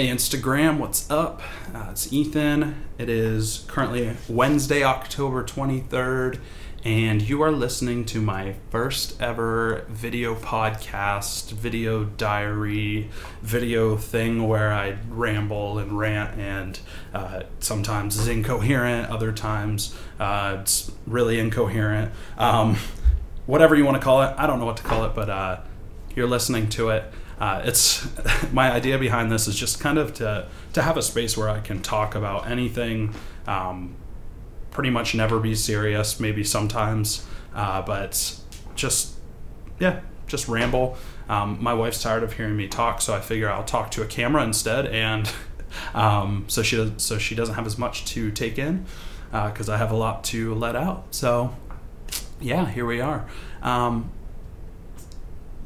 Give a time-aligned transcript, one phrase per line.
[0.00, 1.42] Hey, Instagram, what's up?
[1.74, 2.86] Uh, it's Ethan.
[2.96, 6.40] It is currently Wednesday, October 23rd,
[6.86, 13.10] and you are listening to my first ever video podcast, video diary,
[13.42, 16.80] video thing where I ramble and rant, and
[17.12, 22.10] uh, sometimes is incoherent, other times uh, it's really incoherent.
[22.38, 22.78] Um,
[23.44, 25.60] whatever you want to call it, I don't know what to call it, but uh,
[26.16, 27.04] you're listening to it
[27.40, 28.06] uh, it's
[28.52, 31.60] my idea behind this is just kind of to to have a space where I
[31.60, 33.14] can talk about anything.
[33.46, 33.96] Um,
[34.70, 38.38] pretty much never be serious, maybe sometimes, uh, but
[38.74, 39.14] just
[39.80, 40.96] yeah, just ramble.
[41.28, 44.06] Um, my wife's tired of hearing me talk, so I figure I'll talk to a
[44.06, 45.30] camera instead, and
[45.94, 48.84] um, so she does, so she doesn't have as much to take in
[49.30, 51.06] because uh, I have a lot to let out.
[51.12, 51.56] So
[52.40, 53.26] yeah, here we are.
[53.62, 54.10] Um,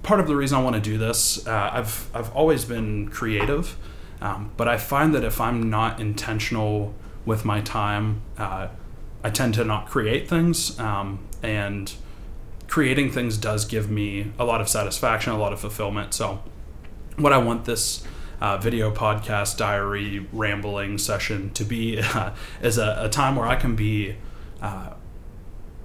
[0.05, 3.77] part of the reason I want to do this, uh, I've I've always been creative,
[4.21, 6.95] um, but I find that if I'm not intentional
[7.27, 8.69] with my time, uh,
[9.25, 11.93] I tend to not create things, um, and
[12.69, 16.15] creating things does give me a lot of satisfaction, a lot of fulfillment.
[16.15, 16.43] So,
[17.17, 18.05] what I want this
[18.41, 22.03] uh, video podcast, diary, rambling session to be
[22.63, 24.17] is a, a, time where I can be
[24.61, 24.91] uh,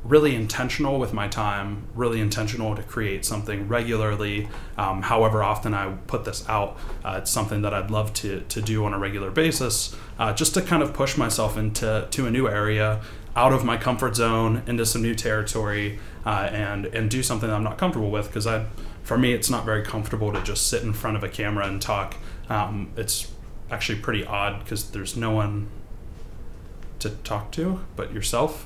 [0.03, 4.47] really intentional with my time, really intentional to create something regularly.
[4.77, 8.61] Um, however often I put this out, uh, it's something that I'd love to, to
[8.61, 12.31] do on a regular basis, uh, just to kind of push myself into to a
[12.31, 13.01] new area,
[13.35, 17.55] out of my comfort zone, into some new territory, uh, and and do something that
[17.55, 18.27] I'm not comfortable with.
[18.27, 18.65] Because I,
[19.03, 21.81] for me, it's not very comfortable to just sit in front of a camera and
[21.81, 22.15] talk.
[22.49, 23.31] Um, it's
[23.69, 25.67] actually pretty odd because there's no one
[26.99, 28.65] to talk to but yourself.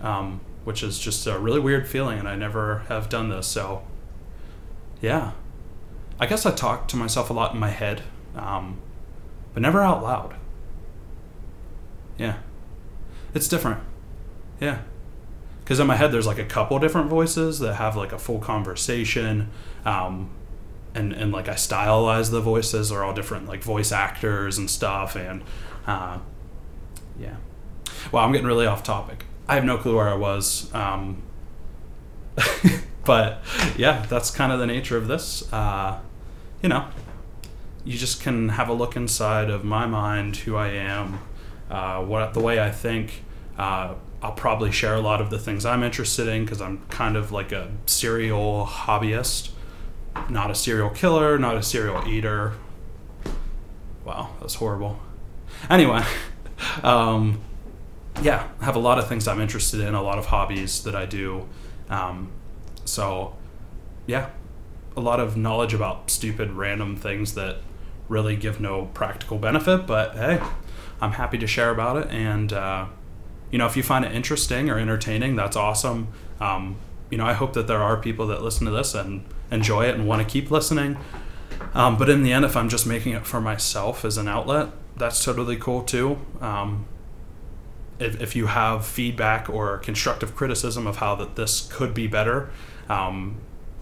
[0.00, 3.46] Um, which is just a really weird feeling, and I never have done this.
[3.46, 3.82] So,
[5.00, 5.32] yeah,
[6.20, 8.02] I guess I talk to myself a lot in my head,
[8.36, 8.80] um,
[9.54, 10.34] but never out loud.
[12.18, 12.38] Yeah,
[13.34, 13.80] it's different.
[14.60, 14.82] Yeah,
[15.64, 18.38] because in my head there's like a couple different voices that have like a full
[18.38, 19.50] conversation.
[19.84, 20.30] Um,
[20.94, 22.90] and, and like I stylize the voices.
[22.90, 25.16] They're all different, like voice actors and stuff.
[25.16, 25.42] And
[25.86, 26.18] uh,
[27.18, 27.36] yeah,
[28.10, 29.24] well, I'm getting really off topic.
[29.52, 30.72] I have no clue where I was.
[30.72, 31.22] Um,
[33.04, 33.42] but
[33.76, 35.52] yeah, that's kind of the nature of this.
[35.52, 36.00] Uh,
[36.62, 36.88] you know,
[37.84, 41.20] you just can have a look inside of my mind, who I am,
[41.70, 43.24] uh, what the way I think.
[43.58, 47.14] Uh, I'll probably share a lot of the things I'm interested in because I'm kind
[47.14, 49.50] of like a serial hobbyist,
[50.30, 52.54] not a serial killer, not a serial eater.
[54.02, 54.98] Wow, that's horrible.
[55.68, 56.02] Anyway,
[56.82, 57.42] um,
[58.20, 60.94] yeah, I have a lot of things I'm interested in, a lot of hobbies that
[60.94, 61.48] I do.
[61.88, 62.30] Um,
[62.84, 63.36] so,
[64.06, 64.30] yeah,
[64.96, 67.58] a lot of knowledge about stupid, random things that
[68.08, 69.86] really give no practical benefit.
[69.86, 70.42] But hey,
[71.00, 72.10] I'm happy to share about it.
[72.10, 72.86] And, uh,
[73.50, 76.08] you know, if you find it interesting or entertaining, that's awesome.
[76.40, 76.76] Um,
[77.10, 79.94] you know, I hope that there are people that listen to this and enjoy it
[79.94, 80.96] and want to keep listening.
[81.74, 84.68] Um, but in the end, if I'm just making it for myself as an outlet,
[84.96, 86.18] that's totally cool too.
[86.40, 86.86] Um,
[88.02, 92.50] if, if you have feedback or constructive criticism of how that this could be better,
[92.88, 93.36] um,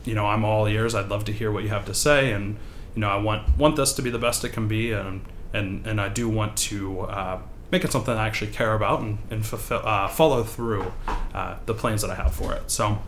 [0.04, 0.94] you know, I'm all ears.
[0.94, 2.56] I'd love to hear what you have to say, and
[2.94, 5.22] you know, I want want this to be the best it can be, and
[5.52, 9.18] and and I do want to uh, make it something I actually care about and
[9.30, 10.92] and fulfill, uh, follow through
[11.34, 12.70] uh, the plans that I have for it.
[12.70, 12.98] So.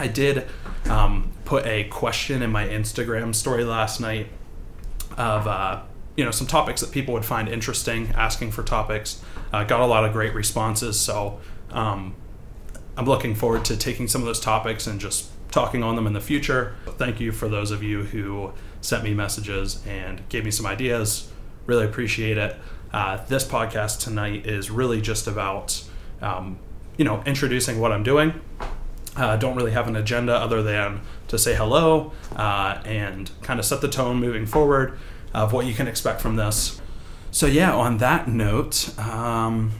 [0.00, 0.46] I did
[0.84, 4.28] um, put a question in my Instagram story last night
[5.16, 5.82] of uh,
[6.18, 9.22] you know some topics that people would find interesting, asking for topics.
[9.52, 11.38] Uh, got a lot of great responses, so
[11.70, 12.16] um,
[12.96, 16.14] I'm looking forward to taking some of those topics and just talking on them in
[16.14, 16.74] the future.
[16.96, 21.30] Thank you for those of you who sent me messages and gave me some ideas.
[21.66, 22.56] Really appreciate it.
[22.92, 25.84] Uh, this podcast tonight is really just about
[26.20, 26.58] um,
[26.96, 28.40] you know introducing what I'm doing.
[29.16, 33.66] Uh, don't really have an agenda other than to say hello uh, and kind of
[33.66, 34.98] set the tone moving forward
[35.34, 36.80] of what you can expect from this.
[37.30, 39.72] So, yeah, on that note, um,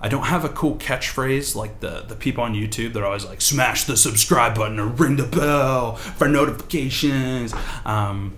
[0.00, 2.92] I don't have a cool catchphrase like the, the people on YouTube.
[2.92, 7.54] They're always like, smash the subscribe button or ring the bell for notifications.
[7.84, 8.36] Um,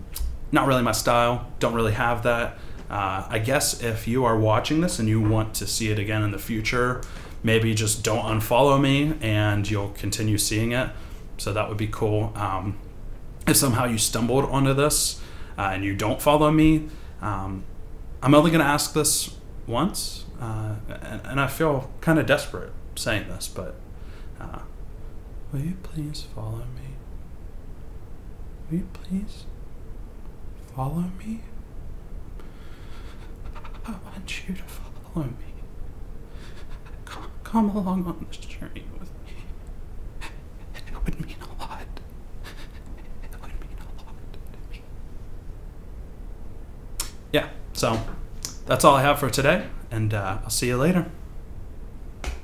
[0.51, 1.51] not really my style.
[1.61, 2.59] Don't really have that.
[2.91, 6.23] Uh, I guess if you are watching this and you want to see it again
[6.23, 7.01] in the future,
[7.43, 10.91] maybe just don't unfollow me and you'll continue seeing it.
[11.39, 12.33] So that would be cool.
[12.35, 12.79] Um,
[13.47, 15.21] if somehow you stumbled onto this,
[15.59, 16.89] uh, and you don't follow me,
[17.21, 17.65] um,
[18.23, 22.73] I'm only going to ask this once, uh, and, and, I feel kind of desperate
[22.97, 23.77] saying this, but
[24.41, 24.61] uh,
[25.53, 26.97] will you please follow me?
[28.71, 29.45] Will you please
[30.75, 31.41] follow me?
[33.87, 35.53] I want you to follow me.
[37.05, 40.29] Come, come along on this journey with me.
[40.75, 41.87] It would mean a lot.
[43.23, 44.39] It would mean a lot to
[44.71, 44.83] me.
[47.33, 47.99] Yeah, so
[48.67, 51.07] that's all I have for today, and uh, I'll see you later.